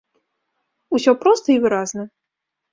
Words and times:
Усё 0.97 1.15
проста 1.25 1.47
і 1.59 1.61
выразна. 1.69 2.11